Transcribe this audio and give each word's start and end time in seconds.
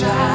be 0.00 0.29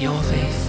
your 0.00 0.22
faithfulness. 0.22 0.59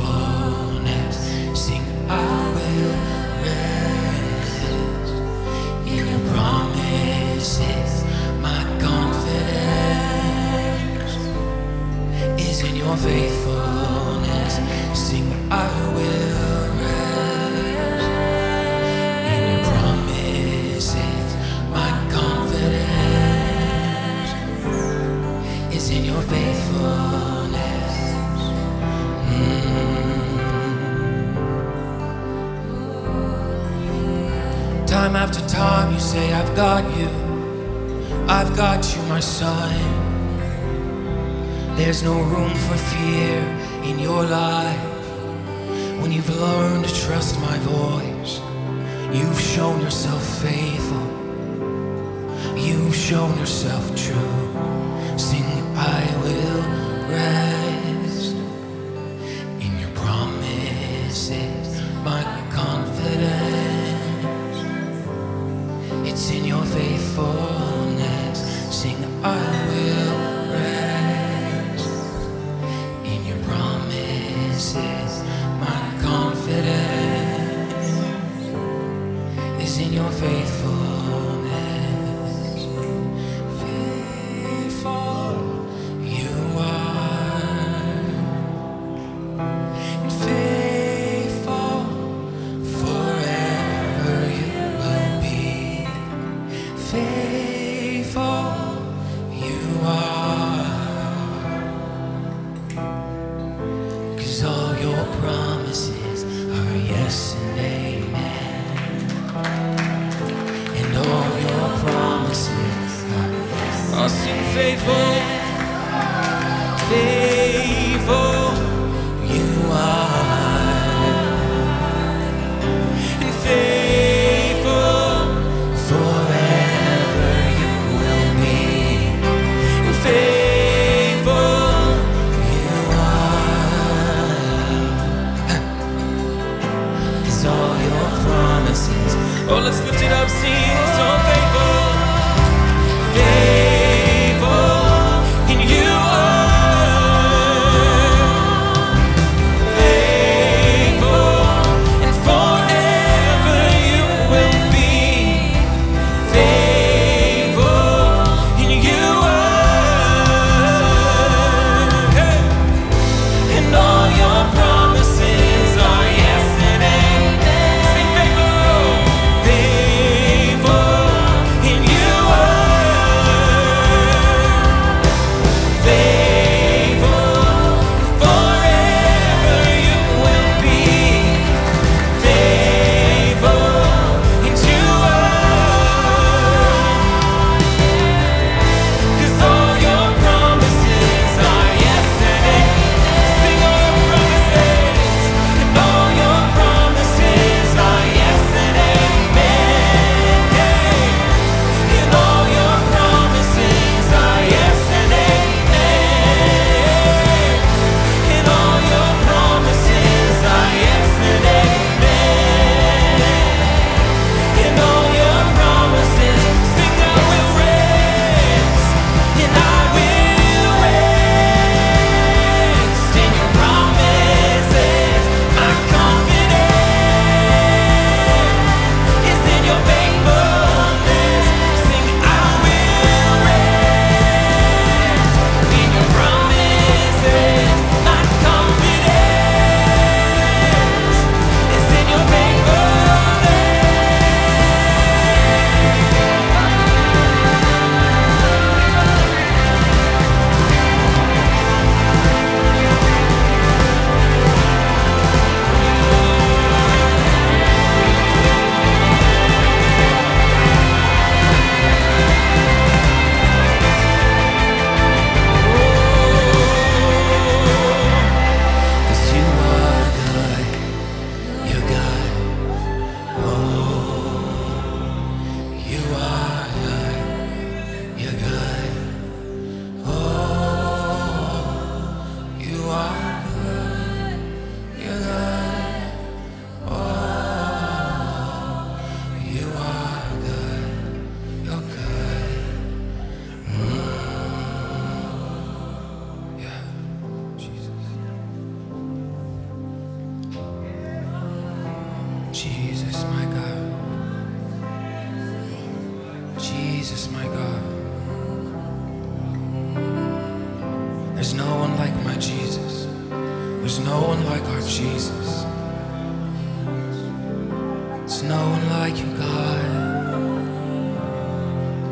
Time 35.11 35.27
after 35.27 35.45
time, 35.49 35.93
you 35.93 35.99
say, 35.99 36.31
I've 36.31 36.55
got 36.55 36.85
you. 36.97 37.09
I've 38.29 38.55
got 38.55 38.95
you, 38.95 39.01
my 39.09 39.19
son. 39.19 39.75
There's 41.75 42.01
no 42.01 42.13
room 42.13 42.55
for 42.55 42.77
fear 42.77 43.39
in 43.83 43.99
your 43.99 44.23
life. 44.23 44.79
When 45.99 46.13
you've 46.13 46.33
learned 46.39 46.85
to 46.85 46.95
trust 47.05 47.37
my 47.41 47.57
voice, 47.57 48.39
you've 49.11 49.41
shown 49.41 49.81
yourself 49.81 50.23
faithful. 50.41 51.07
You've 52.55 52.95
shown 52.95 53.37
yourself 53.37 53.83
true. 53.93 55.17
Sing, 55.17 55.43
I 55.75 56.07
will 56.23 56.61
rest 57.11 57.50
in 79.79 79.93
your 79.93 80.11
faithfulness. 80.11 82.65
Faithful 83.61 85.37
you 86.03 86.29
are, 86.57 88.03
and 90.03 90.11
faithful 90.11 91.85
forever 92.79 94.17
you 94.41 94.61
will 94.81 95.21
be. 95.21 95.85
Faithful 96.91 98.43
you 99.45 99.59
are. 99.83 100.65
Cause 104.17 104.43
all 104.43 104.75
your 104.77 105.05
promises 105.21 106.23
are 106.25 106.77
yes 106.77 107.35
and 107.35 107.59
amen. 107.59 107.90
Faithful 114.61 115.10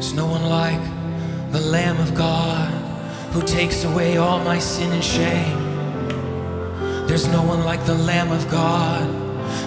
There's 0.09 0.17
no 0.17 0.25
one 0.25 0.49
like 0.49 0.81
the 1.51 1.59
Lamb 1.59 1.99
of 1.99 2.15
God 2.15 2.71
who 3.31 3.43
takes 3.43 3.83
away 3.83 4.17
all 4.17 4.43
my 4.43 4.57
sin 4.57 4.91
and 4.91 5.03
shame. 5.03 5.59
There's 7.05 7.27
no 7.27 7.43
one 7.43 7.63
like 7.63 7.85
the 7.85 7.93
Lamb 7.93 8.31
of 8.31 8.49
God 8.49 9.03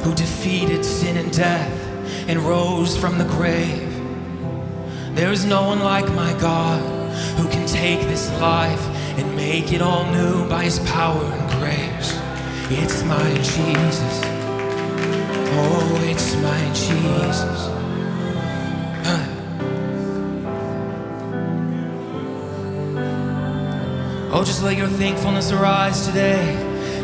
who 0.02 0.12
defeated 0.16 0.84
sin 0.84 1.16
and 1.16 1.32
death 1.32 1.87
and 2.28 2.40
rose 2.40 2.96
from 2.96 3.18
the 3.18 3.25
grave. 3.25 3.88
There 5.14 5.30
is 5.30 5.44
no 5.44 5.62
one 5.62 5.78
like 5.78 6.08
my 6.08 6.32
God 6.40 6.82
who 7.38 7.49
can 7.49 7.64
take 7.68 8.00
this 8.08 8.28
life 8.40 8.84
and 9.18 9.37
make 9.37 9.72
it 9.72 9.80
all 9.80 10.11
new 10.11 10.49
by 10.49 10.64
his 10.64 10.80
power 10.80 11.22
and 11.22 11.61
grace. 11.61 12.18
It's 12.68 13.04
my 13.04 13.32
Jesus. 13.37 14.20
Oh, 15.54 16.00
it's 16.02 16.34
my 16.34 16.64
Jesus. 16.75 17.72
Let 24.62 24.76
your 24.76 24.87
thankfulness 24.87 25.50
arise 25.50 26.07
today. 26.07 26.57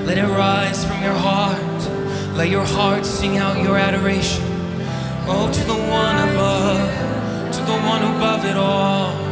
Let 0.05 0.17
it 0.17 0.23
rise 0.23 0.85
from 0.85 1.03
your 1.03 1.12
heart. 1.12 1.61
Let 2.37 2.50
your 2.50 2.65
heart 2.65 3.05
sing 3.05 3.37
out 3.37 3.61
your 3.61 3.77
adoration. 3.77 4.45
Oh, 5.27 5.50
to 5.53 5.65
the 5.65 5.75
one 5.75 6.29
above, 6.29 7.53
to 7.53 7.61
the 7.62 7.79
one 7.81 8.05
above 8.15 8.45
it 8.45 8.57
all. 8.57 9.27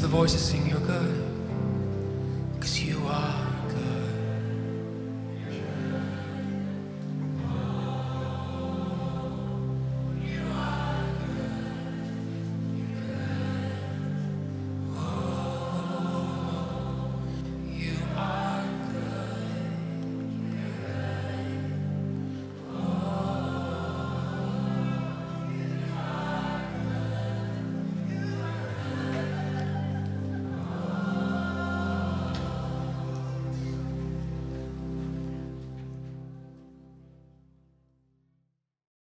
The 0.00 0.08
voices 0.08 0.40
sing, 0.40 0.66
You're 0.66 0.80
good. 0.80 1.27